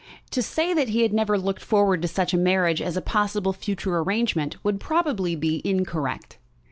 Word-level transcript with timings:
To 0.31 0.41
say 0.41 0.73
that 0.73 0.89
he 0.89 1.03
had 1.03 1.13
never 1.13 1.37
looked 1.37 1.61
forward 1.61 2.01
to 2.01 2.07
such 2.07 2.33
a 2.33 2.37
marriage 2.39 2.81
as 2.81 2.97
a 2.97 3.03
possible 3.03 3.53
future 3.53 3.99
arrangement 3.99 4.55
would 4.63 4.79
probably 4.79 5.35
be 5.35 5.61
incorrect. 5.63 6.39